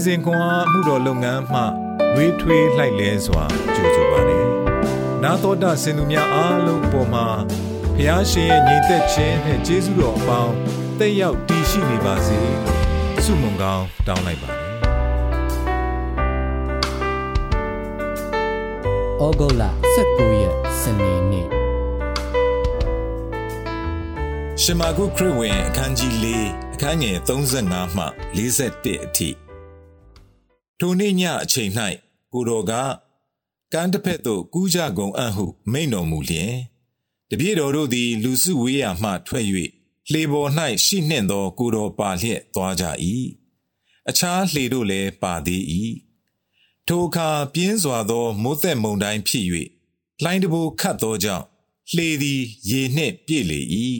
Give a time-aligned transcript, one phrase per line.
[0.00, 1.60] နေ့စဉ်ခွန်အားမှုတော်လုပ်ငန်းမှ
[2.14, 4.38] လွေးထွေးလှိုက်လဲစွာကြိုဆိုပါရစေ။
[5.22, 7.26] နာတော်တာစင်သူများအားလုံးအပေါ်မှာ
[7.96, 10.54] ဖျားရှင်ရဲ့ညီသက်ခြင်းနဲ့ကျေးဇူးတော်အပေါင်း
[10.98, 12.78] တက်ရောက်တည်ရှိနေပါစေလို့
[13.24, 14.60] ဆုမွန်ကောင်းတောင်းလိုက်ပါတယ်။
[19.22, 19.62] ဩဂုတ်လ
[20.02, 21.46] 19ရက်စနေနေ့
[24.62, 26.26] ရှမာကုခရစ်ဝင်အခန်းကြီး၄
[26.74, 28.04] အခန်းငယ်35မှ
[28.36, 29.49] 41အထိ
[30.80, 31.70] ထိုနေ့ညအချိန်၌
[32.32, 32.72] ကိုတော်က
[33.72, 36.54] ကမ်းတစ်ဖက်သို့ကူးကြကုန်အံ့ဟုမိန့်တော်မူလျင်
[37.30, 39.44] တပြည့်တော်တို့သည် လူစုဝေးရာမှထွက်၍
[40.10, 40.50] လှေပေါ်၌
[40.84, 42.84] ရှိနှင့်သော ကိုတော်ပါလျက်သွားကြ၏
[44.08, 45.62] အခြားလှေတို့လည်းပါသေး၏
[46.88, 49.46] ထိုအခါပြင်းစွာသောမိုးသက်မုန်တိုင်းဖြစ်၍
[50.22, 51.46] လှိုင်းတဘိုခတ်သောကြောင့်
[51.94, 53.60] လှေသည်ရေနှင့်ပြည့်လေ၏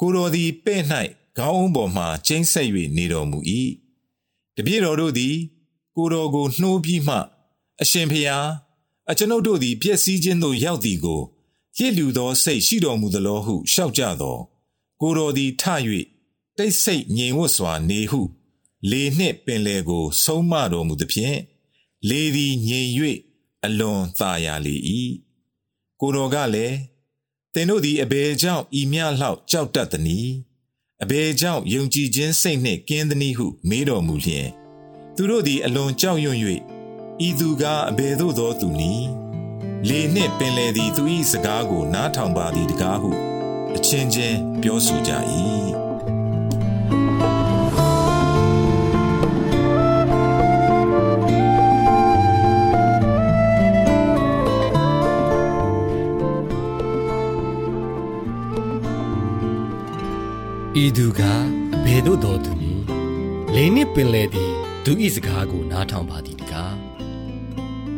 [0.00, 0.82] ကိုတော်သည်ပဲ့၌
[1.38, 3.38] ခေါင်းအုံးပေါ်မှကျိန်းဆက်၍နေတော်မူ၏
[4.56, 5.36] တပြည့်တော်တို့သည်
[6.00, 7.16] ကိုတော်ကိုနှိုးပြီးမှ
[7.82, 8.46] အရှင်ဖျား
[9.10, 11.20] အကျွန်ုပ်တို့သည်ပျက်စီးခြင်းသို့ရောက်သည်ကို
[11.78, 14.38] ရစ်လူသောစိတ်ရှိတော်မူသလိုဟုရှောက်ကြသော
[15.00, 15.62] ကိုတော်သည်ထ၍
[16.56, 18.20] တိတ်ဆိတ်ငြိမ်ဝတ်စွာနေဟု
[18.90, 21.38] လေနှင့်ပင်လေကို ဆုံးမတော်မူသည်ဖြင့်
[22.08, 22.90] လေသည်ငြိမ်၍
[23.64, 24.76] အလွန်သာယာလေ၏
[26.00, 26.76] ကိုတော်ကလည်း
[27.54, 30.32] သင်တို့သည်အဘယ်ကြောင့်ဤမြလောက်ကြောက်တတ်သနည်း
[31.02, 34.59] အဘယ်ကြောင့်ယုံကြည်ခြင်းစိတ်နှင့်ကင်းသနည်းဟုမေးတော်မူလျင်
[35.16, 36.38] သူတို့သည်အလွန်ကြောက်ရွံ့၍
[37.26, 39.08] ဤသူကအဘယ်သို့သောသူနည်း
[39.88, 43.10] လေနှင့်ပင်လေသည်သူ၏စကားကိုနားထောင်ပါသည်တကားဟု
[43.76, 45.12] အချင်းချင်းပြောဆိုကြ၏
[60.82, 61.20] ဤသူက
[61.74, 62.84] အဘယ်သို့တော်သူနည်း
[63.54, 66.74] လေနှင့်ပင်လေသည် သူဤစကားကိုနားထောင်ပါသည်တကား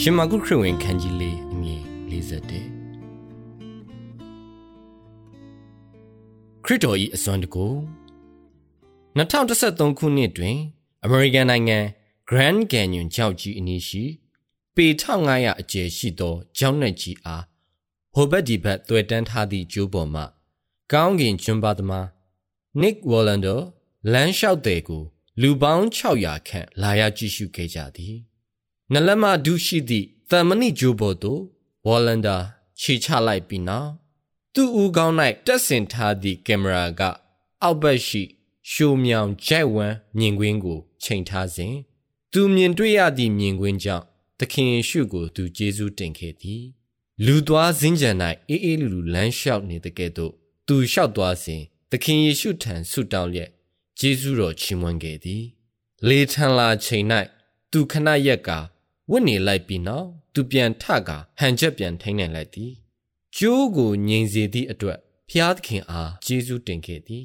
[0.00, 2.24] ရှင်မကုခရစ်ဝင်ခန်းကြီးလေးအငယ်41
[6.64, 7.66] ခရစ်တော်၏အစွမ်းတကူ
[9.16, 10.58] 2013ခုနှစ်တွင်
[11.04, 11.78] အမေရိကန်နိုင်ငံ
[12.28, 14.04] Grand Canyon ကျောက်ကြီးအနီးရှိ
[14.74, 17.44] ပေ1500အကျယ်ရှိသောကျောင်းနယ်ကြီးအား
[18.14, 20.22] ဟိုဘက်ဒီဘက်သွယ်တန်းထားသည့်ကျိုးပေါ်မှ
[20.92, 22.06] ကောင်းကင်ကျွန်းပါသမား
[22.80, 23.60] Nick Wallander
[24.12, 25.04] လမ်းလျှောက်တဲ့ကို
[25.40, 28.16] လူပေါင်း600ခန့်လာရောက်ကြည့်ရှုခဲ့ကြသည်
[28.92, 31.42] နလမဒုရှိသည့်တမဏိဂျိုဘော်တို့
[31.86, 32.42] Wallander
[32.80, 33.90] ခြေချလိုက်ပြီးနောက်
[34.54, 35.14] သူ့ဦးခေါင်း၌
[35.46, 37.02] တက်ဆင်ထားသည့်ကင်မရာက
[37.62, 38.22] အောက်ဘက်ရှိ
[38.70, 41.74] ရှိုးမြောင်ဂျက်ဝမ်မြင်ကွင်းကိုချိန်ထားစဉ်
[42.32, 44.04] သူမြင်တွေ့ရသည့်မြင်ကွင်းကြောင့်
[44.38, 46.64] သခင်ယေရှုကိုသူကျေးဇူးတင်ခဲ့သည်
[47.24, 48.10] လူသွားစင်းကြံ၌
[48.48, 50.32] အေးအေးလူလူလမ်းလျှောက်နေတဲ့ကဲ့သို့
[50.66, 53.50] သူလျှောက်သွားစဉ်သခင်ယေရှုထံဆုတောင်းလျက်
[53.98, 55.44] ကျေးဇူးတော်ချီးမွမ်းခဲ့သည်
[56.08, 57.04] လေထန်လာချိန်၌
[57.72, 58.50] သူခဏရက်က
[59.10, 62.72] ဝတ်နေလိုက်ပြီးနောက်သူပြန်ထကဟန်ချက်ပြန်ထိန်းနိုင်လိုက်သည်
[63.36, 64.98] ကျိုးကိုငြိမ်စေသည့်အတွက်
[65.30, 67.24] ဖျားသခင်အားကျေးဇူးတင်ခဲ့သည်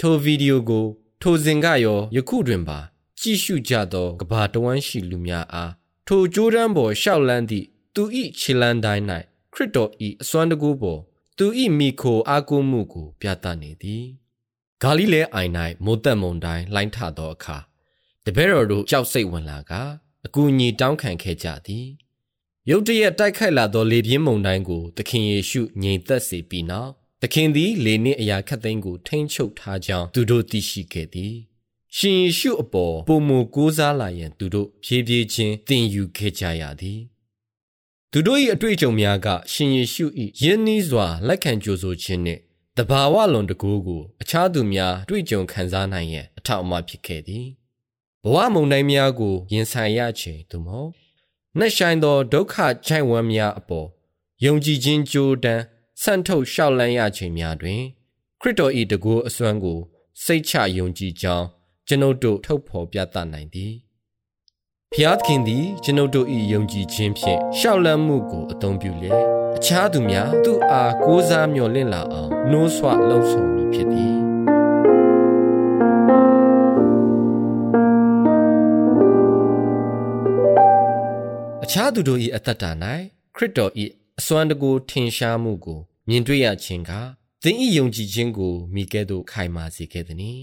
[0.00, 0.86] ထိုဗီဒီယိုကို
[1.22, 2.78] ထိုစဉ်ကရောယခုတွင်ပါ
[3.20, 5.72] ကြည့်ရှုကြသောကဘာတဝမ်းရှိလူများအား
[6.06, 8.02] ထိုကြိုးတန်းပေါ်ရှောက်လန်းသည့်သူ၏
[8.38, 9.04] ခြေလန်းတိုင်း၌
[9.52, 9.90] ခရစ်တော်၏
[10.22, 11.00] အစွမ်းတကူပေါ်
[11.38, 11.46] သူ၏
[11.78, 14.04] မိခိုအားကိုးမှုကို ပြသနေသည်
[14.82, 15.52] ဂါလိလဲအိုင်၌
[15.84, 17.56] မိုးသက်မုန်တိုင်းလှိုင်းထသောအခါ
[18.24, 19.72] တပည့်တော်တို့ကြောက်စိတ်ဝင်လာက
[20.26, 21.86] အကူအညီတောင်းခံခဲ့ကြသည်
[22.70, 26.90] ရုတ်တရက်တိုက်ခိုက်လာသောလေပြင်းမုန်တိုင်းကိုသခင်ယေရှုငြိမ်သက်စေပြီးနောက်
[27.22, 31.34] သခင်သည်လေနှင့်အရာခတ်သိမ်းကိုထိမ့်ချုပ်ထားကြောင်းသူတို့သိရှိခဲ့သည်
[31.96, 37.00] ရှင်ယေရှုအပေါ်ပုံမကိုးစားလာရန်သူတို့ဖြည်းဖြည်းချင်းသင်ယူခဲ့ကြရသည်
[38.12, 40.04] သူတို့၏အတွေ့အကြုံများကရှင်ယေရှု၏
[40.42, 42.42] ယဉ်နီးစွာလက်ခံကြိုဆိုခြင်းနှင့်
[42.78, 47.46] တဘာဝလွန်တကူကိုအခြားသူများတွေ့ကြုံခံစားနိုင်ရန်အထောက်အမဖြစ်ခဲ့သည်
[48.24, 50.90] ဘဝမုန်တိုင်းများကိုရင်ဆိုင်ရခြင်းသို့မဟုတ်
[51.58, 52.54] နှက်ဆိုင်သောဒုက္ခ
[52.86, 53.88] ချိုက်ဝမ်းများအပေါ်
[54.44, 55.62] ယုံကြည်ခြင်းကြိုးတန်း
[56.02, 57.82] ဆန့်ထုတ်ရှောက်လန်းရခြင်းများတွင်
[58.40, 59.78] ခရစ်တော်၏တကူအစွမ်းကို
[60.24, 61.46] စိတ်ချယုံကြည်ကြောင်း
[61.86, 63.74] ကျွန်ုပ်တို့ထုတ်ဖော်ပြသနိုင်သည်
[64.92, 74.14] ဖျားသခင်သည်ကျွန်ုပ်တို့၏ယုံကြည်ခြင်းဖြင့်ရှောက်လန်းမှုကိုအသုံးပြုလျက် အခြားသူများသူ့အားကိုးစားမျှော်လင့်လာအောင်နှိုးဆွလှုံ့ဆော်မည်ဖြစ်သည်
[81.64, 82.70] အခြားသူတို့၏အသက်တာ၌
[83.36, 83.72] ခရစ်တော်၏
[84.18, 86.92] အစွမ်းတကူထင်ရှားမှုကိုမြင်တွေ့ရခြင်းက
[87.42, 90.40] သင်၏ယုံကြည်ခြင်းကိုမိကဲ့သို့ခိုင်မာစေခဲ့သည်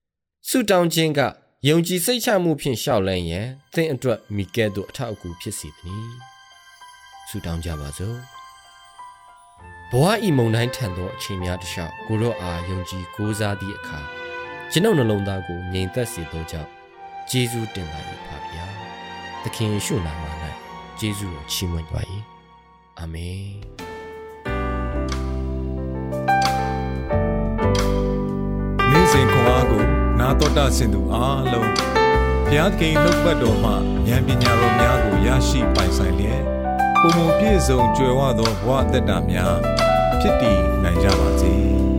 [0.48, 1.20] ။ဆုတောင်းခြင်းက
[1.68, 6.06] ယုံကြည်စိတ်ချမှုဖြင့်ရှောက်လန်းရန်သင်အတွက်မိကဲ့သို့အထောက်အကူဖြစ်စေသည်။
[7.28, 8.18] ဆုတောင်းကြပါစို့။
[9.92, 14.00] ဘဝဤမုန်တိုင်းထန်သောအချိန်များတလျှောက်ကိုရော့အားယုံကြည်ကိုးစားသည့်အခါ
[14.72, 16.70] ကျွန်ုပ်နှလုံးသားကိုငြိမ်သက်စေသောကြောင့်
[17.30, 18.66] ကျေးဇူးတင်ပါ၏ဖခင်ရာ
[19.42, 20.24] သခင်ယေရှုနာမ၌
[21.00, 22.00] ယေရှုကိုချီးမွမ်းပါ၏
[22.98, 23.46] အာမင်
[28.90, 29.82] နေ့စဉ်ခွန်အားကို
[30.18, 31.70] နာတော်တာဆင်သူအားလုံး
[32.46, 33.70] ဘုရားခင်နှုတ်ပတ်တော်မှ
[34.06, 36.55] ဉာဏ်ပညာတော်များကိုရရှိပိုင်ဆိုင်လျက်
[37.06, 39.54] ပုံပုံပြည့်စုံကြွယ်ဝသောဘဝအသက်တာများ
[40.20, 41.54] ဖြစ်တည်နိုင်ကြပါစေ။